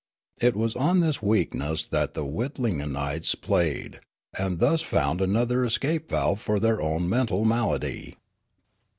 It 0.41 0.55
was 0.55 0.75
on 0.75 0.99
this 1.01 1.21
weakness 1.21 1.83
that 1.83 2.15
the 2.15 2.25
Witlingenites 2.25 3.39
played, 3.39 3.99
and 4.35 4.57
thus 4.57 4.81
found 4.81 5.21
another 5.21 5.63
escape 5.63 6.09
valve 6.09 6.41
for 6.41 6.59
their 6.59 6.81
own 6.81 7.07
mental 7.07 7.45
malady. 7.45 8.15